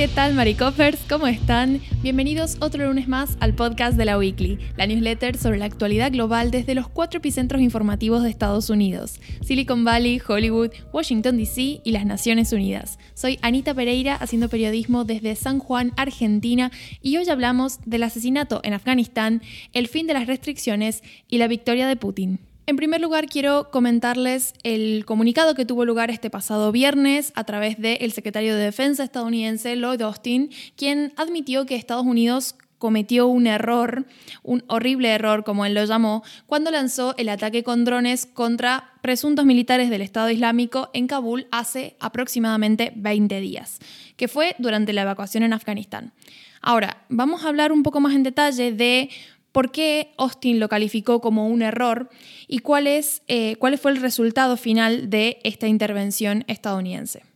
[0.00, 0.98] ¿Qué tal, Maricoppers?
[1.10, 1.78] ¿Cómo están?
[2.00, 6.50] Bienvenidos otro lunes más al podcast de la Weekly, la newsletter sobre la actualidad global
[6.50, 12.06] desde los cuatro epicentros informativos de Estados Unidos: Silicon Valley, Hollywood, Washington DC y las
[12.06, 12.98] Naciones Unidas.
[13.12, 16.70] Soy Anita Pereira, haciendo periodismo desde San Juan, Argentina,
[17.02, 19.42] y hoy hablamos del asesinato en Afganistán,
[19.74, 22.49] el fin de las restricciones y la victoria de Putin.
[22.70, 27.80] En primer lugar, quiero comentarles el comunicado que tuvo lugar este pasado viernes a través
[27.80, 34.06] del secretario de Defensa estadounidense Lloyd Austin, quien admitió que Estados Unidos cometió un error,
[34.44, 39.44] un horrible error, como él lo llamó, cuando lanzó el ataque con drones contra presuntos
[39.44, 43.80] militares del Estado Islámico en Kabul hace aproximadamente 20 días,
[44.16, 46.12] que fue durante la evacuación en Afganistán.
[46.62, 49.10] Ahora, vamos a hablar un poco más en detalle de
[49.52, 52.08] por qué Austin lo calificó como un error
[52.46, 57.29] y cuál, es, eh, cuál fue el resultado final de esta intervención estadounidense.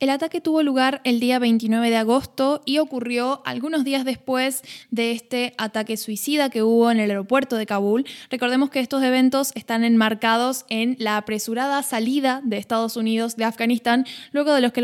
[0.00, 5.12] El ataque tuvo lugar el día 29 de agosto y ocurrió algunos días después de
[5.12, 8.04] este ataque suicida que hubo en el aeropuerto de Kabul.
[8.28, 14.04] Recordemos que estos eventos están enmarcados en la apresurada salida de Estados Unidos de Afganistán
[14.32, 14.80] luego de, los que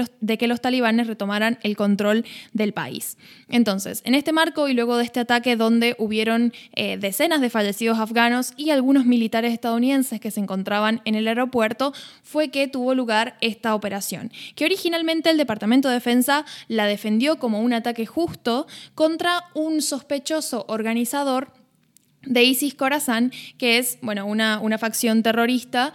[0.47, 3.19] los, talibanes retomaran el control del país.
[3.49, 7.99] Entonces, en este marco y luego de este ataque donde hubieron eh, decenas de fallecidos
[7.99, 13.37] afganos y algunos militares estadounidenses que se encontraban en el aeropuerto, fue que tuvo lugar
[13.41, 19.45] esta operación, que originalmente el Departamento de Defensa la defendió como un ataque justo contra
[19.55, 21.53] un sospechoso organizador
[22.23, 25.93] de ISIS Khorasan, que es bueno, una, una facción terrorista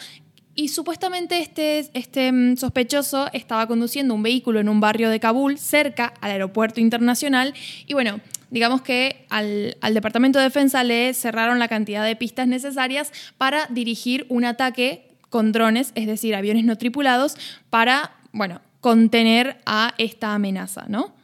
[0.56, 5.58] y supuestamente este, este, mm, sospechoso estaba conduciendo un vehículo en un barrio de Kabul,
[5.58, 7.54] cerca al aeropuerto internacional.
[7.86, 12.48] Y bueno, digamos que al, al, Departamento de Defensa le cerraron la cantidad de pistas
[12.48, 17.36] necesarias para dirigir un ataque con drones, es decir, aviones no tripulados,
[17.70, 21.16] para, bueno, contener a esta amenaza, ¿no?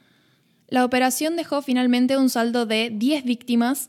[0.68, 3.88] La operación dejó finalmente un saldo de 10 víctimas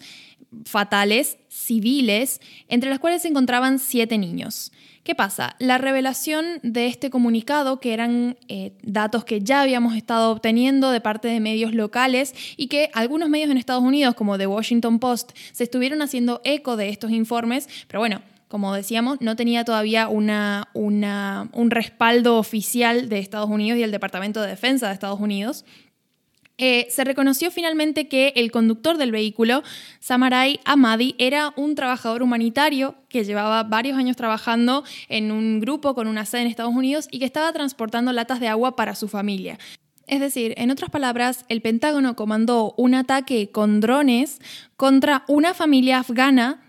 [0.67, 4.73] fatales, civiles, entre las cuales se encontraban 7 niños.
[5.05, 5.57] ¿Qué pasa?
[5.59, 11.01] La revelación de este comunicado, que eran eh, datos que ya habíamos estado obteniendo de
[11.01, 15.33] parte de medios locales y que algunos medios en Estados Unidos, como The Washington Post,
[15.53, 18.21] se estuvieron haciendo eco de estos informes, pero bueno,
[18.53, 24.43] como decíamos, no tenía todavía una, un respaldo oficial de Estados Unidos y el Departamento
[24.43, 25.65] de Defensa de Estados Unidos.
[26.59, 29.63] Eh, se reconoció finalmente que el conductor del vehículo,
[30.01, 36.07] Samarai Amadi, era un trabajador humanitario que llevaba varios años trabajando en un grupo con
[36.07, 39.59] una sede en Estados Unidos y que estaba transportando latas de agua para su familia.
[40.07, 44.41] Es decir, en otras palabras, el Pentágono comandó un ataque con drones
[44.77, 46.61] contra una familia afgana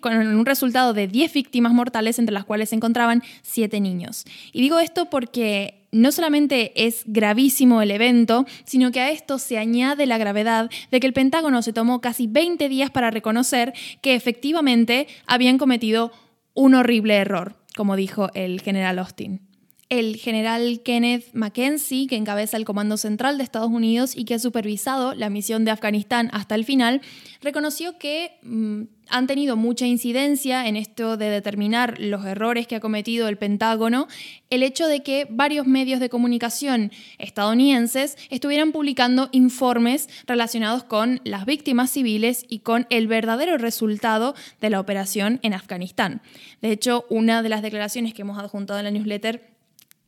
[0.00, 4.24] con un resultado de 10 víctimas mortales, entre las cuales se encontraban 7 niños.
[4.52, 9.58] Y digo esto porque no solamente es gravísimo el evento, sino que a esto se
[9.58, 13.72] añade la gravedad de que el Pentágono se tomó casi 20 días para reconocer
[14.02, 16.12] que efectivamente habían cometido
[16.52, 19.53] un horrible error, como dijo el general Austin
[19.98, 24.38] el general Kenneth Mackenzie, que encabeza el Comando Central de Estados Unidos y que ha
[24.38, 27.00] supervisado la misión de Afganistán hasta el final,
[27.42, 32.80] reconoció que mm, han tenido mucha incidencia en esto de determinar los errores que ha
[32.80, 34.08] cometido el Pentágono,
[34.50, 41.46] el hecho de que varios medios de comunicación estadounidenses estuvieran publicando informes relacionados con las
[41.46, 46.22] víctimas civiles y con el verdadero resultado de la operación en Afganistán.
[46.62, 49.53] De hecho, una de las declaraciones que hemos adjuntado en la newsletter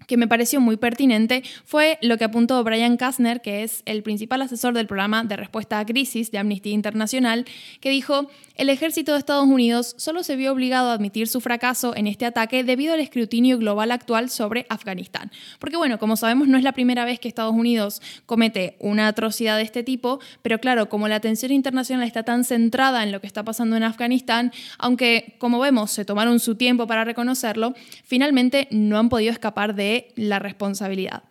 [0.06, 4.42] que me pareció muy pertinente fue lo que apuntó Brian Kastner, que es el principal
[4.42, 7.44] asesor del programa de respuesta a crisis de Amnistía Internacional,
[7.80, 11.94] que dijo, el ejército de Estados Unidos solo se vio obligado a admitir su fracaso
[11.96, 15.30] en este ataque debido al escrutinio global actual sobre Afganistán.
[15.58, 19.56] Porque bueno, como sabemos, no es la primera vez que Estados Unidos comete una atrocidad
[19.56, 23.26] de este tipo, pero claro, como la atención internacional está tan centrada en lo que
[23.26, 28.98] está pasando en Afganistán, aunque como vemos se tomaron su tiempo para reconocerlo, finalmente no
[28.98, 31.22] han podido escapar de la responsabilidad.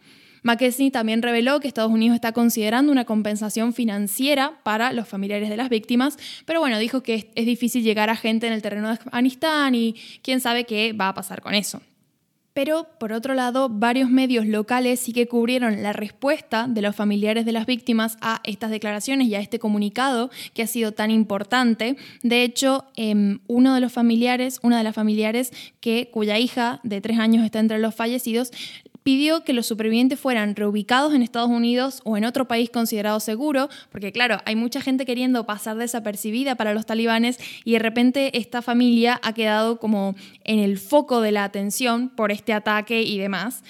[0.45, 5.57] McKesney también reveló que Estados Unidos está considerando una compensación financiera para los familiares de
[5.57, 8.93] las víctimas, pero bueno, dijo que es, difícil llegar a gente en el terreno de
[8.93, 11.81] Afganistán y quién sabe qué va a pasar con eso.
[12.55, 17.43] Pero, por otro lado, varios medios locales sí que cubrieron la respuesta de los familiares
[17.43, 21.97] de las víctimas a estas declaraciones y a este comunicado que ha sido tan importante.
[22.23, 27.01] De hecho, em, uno de los familiares, una de las familiares que, cuya hija de
[27.01, 28.53] tres años está entre los fallecidos,
[29.05, 33.69] pidió que los supervivientes fueran reubicados en Estados Unidos o en otro país considerado seguro,
[33.91, 38.63] porque claro, hay mucha gente queriendo pasar desapercibida para los talibanes y de repente esta
[38.63, 43.63] familia ha quedado como en el foco de la atención por este ataque y demás.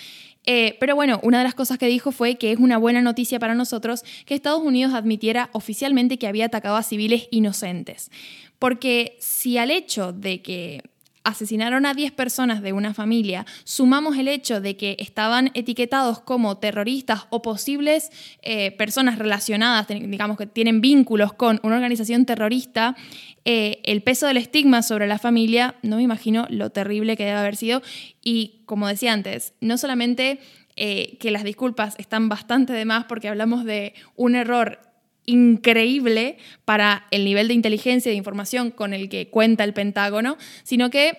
[0.45, 3.37] Eh, pero bueno, una de las cosas que dijo fue que es una buena noticia
[3.37, 8.09] para nosotros que Estados Unidos admitiera oficialmente que había atacado a civiles inocentes.
[8.57, 10.81] Porque si al hecho de que
[11.25, 16.57] asesinaron a 10 personas de una familia, sumamos el hecho de que estaban etiquetados como
[16.57, 18.11] terroristas o posibles
[18.41, 22.95] eh, personas relacionadas, digamos que tienen vínculos con una organización terrorista,
[23.43, 27.37] eh, el peso del estigma sobre la familia, no me imagino lo terrible que debe
[27.37, 27.81] haber sido.
[28.23, 30.39] Y como decía antes, no solamente
[30.75, 34.79] eh, que las disculpas están bastante de más porque hablamos de un error
[35.25, 40.37] increíble para el nivel de inteligencia y de información con el que cuenta el Pentágono,
[40.63, 41.17] sino que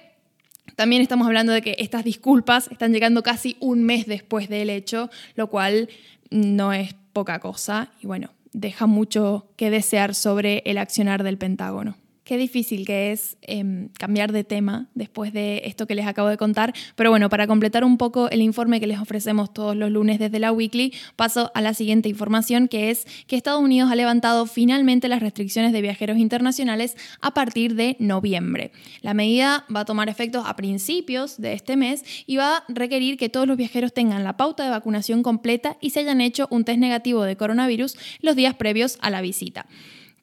[0.75, 5.11] también estamos hablando de que estas disculpas están llegando casi un mes después del hecho,
[5.35, 5.89] lo cual
[6.31, 11.97] no es poca cosa y bueno, deja mucho que desear sobre el accionar del Pentágono.
[12.27, 16.37] Qué difícil que es em, cambiar de tema después de esto que les acabo de
[16.37, 16.75] contar.
[16.97, 20.41] Pero bueno, para completar un poco el informe que les ofrecemos todos los lunes desde
[20.41, 25.07] la Weekly, paso a la siguiente información, que es que Estados Unidos ha levantado finalmente
[25.07, 28.73] las restricciones de viajeros internacionales a partir de noviembre.
[29.03, 33.19] La medida va a tomar efectos a principios de este mes y va a requerir
[33.19, 36.65] que todos los viajeros tengan la pauta de vacunación completa y se hayan hecho un
[36.65, 39.67] test negativo de coronavirus los días previos a la visita.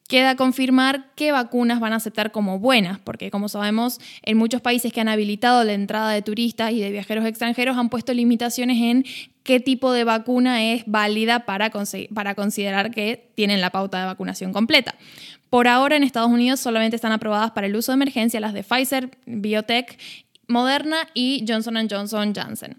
[0.06, 4.92] Queda confirmar qué vacunas van a aceptar como buenas, porque como sabemos, en muchos países
[4.92, 9.04] que han habilitado la entrada de turistas y de viajeros extranjeros han puesto limitaciones en
[9.44, 11.70] qué tipo de vacuna es válida para,
[12.12, 14.94] para considerar que tienen la pauta de vacunación completa.
[15.48, 18.62] Por ahora en Estados Unidos solamente están aprobadas para el uso de emergencia las de
[18.62, 19.98] Pfizer, Biotech,
[20.48, 22.76] Moderna y Johnson Johnson Janssen.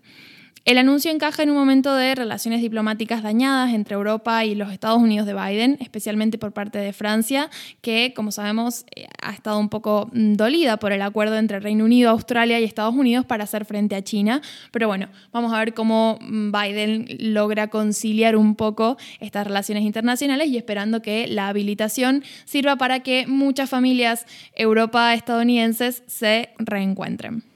[0.65, 4.97] El anuncio encaja en un momento de relaciones diplomáticas dañadas entre Europa y los Estados
[4.97, 7.51] Unidos de Biden, especialmente por parte de Francia,
[7.81, 11.85] que, como sabemos, eh, ha estado un poco mm, dolida por el acuerdo entre Reino
[11.85, 14.41] Unido, Australia y Estados Unidos para hacer frente a China.
[14.71, 20.47] Pero bueno, vamos a ver cómo mm, Biden logra conciliar un poco estas relaciones internacionales
[20.47, 24.25] y esperando que la habilitación sirva para que muchas familias
[24.55, 27.54] Europa-estadounidenses se reencuentren.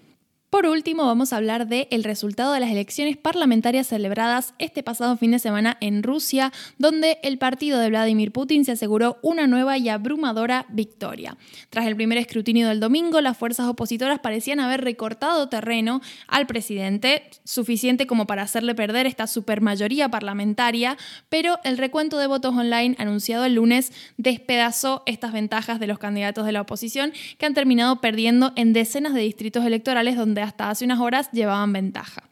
[0.49, 5.15] Por último, vamos a hablar del el resultado de las elecciones parlamentarias celebradas este pasado
[5.15, 9.77] fin de semana en Rusia, donde el partido de Vladimir Putin se aseguró una nueva
[9.77, 11.37] y abrumadora victoria.
[11.69, 17.29] Tras el primer escrutinio del domingo, las fuerzas opositoras parecían haber recortado terreno al presidente,
[17.43, 20.97] suficiente como para hacerle perder esta supermayoría parlamentaria,
[21.29, 26.47] pero el recuento de votos online anunciado el lunes despedazó estas ventajas de los candidatos
[26.47, 30.85] de la oposición que han terminado perdiendo en decenas de distritos electorales donde hasta hace
[30.85, 32.23] unas horas llevaban ventaja.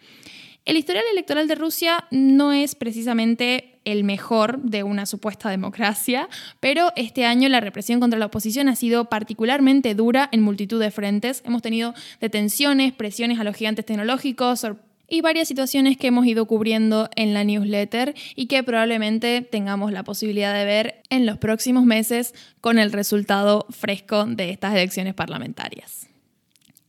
[0.68, 6.28] El historial electoral de Rusia no es precisamente el mejor de una supuesta democracia,
[6.60, 10.92] pero este año la represión contra la oposición ha sido particularmente dura en multitud de
[10.92, 11.42] frentes.
[11.46, 14.66] Hemos tenido detenciones, presiones a los gigantes tecnológicos
[15.08, 20.04] y varias situaciones que hemos ido cubriendo en la newsletter y que probablemente tengamos la
[20.04, 26.07] posibilidad de ver en los próximos meses con el resultado fresco de estas elecciones parlamentarias.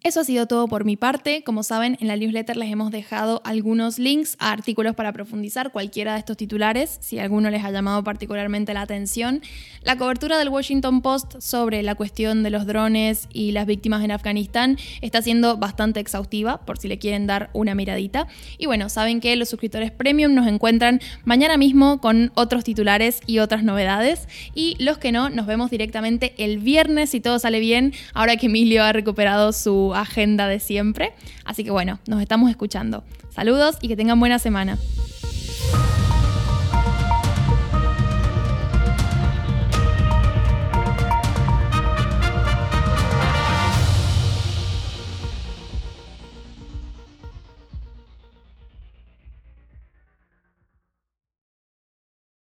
[0.05, 1.43] Eso ha sido todo por mi parte.
[1.43, 6.13] Como saben, en la newsletter les hemos dejado algunos links a artículos para profundizar cualquiera
[6.13, 9.43] de estos titulares, si alguno les ha llamado particularmente la atención.
[9.83, 14.13] La cobertura del Washington Post sobre la cuestión de los drones y las víctimas en
[14.13, 18.29] Afganistán está siendo bastante exhaustiva, por si le quieren dar una miradita.
[18.57, 23.41] Y bueno, saben que los suscriptores premium nos encuentran mañana mismo con otros titulares y
[23.41, 24.29] otras novedades.
[24.55, 28.47] Y los que no, nos vemos directamente el viernes si todo sale bien, ahora que
[28.47, 29.53] Emilio ha recuperado
[29.95, 31.13] agenda de siempre.
[31.45, 33.05] Así que bueno, nos estamos escuchando.
[33.31, 34.79] Saludos y que tengan buena semana.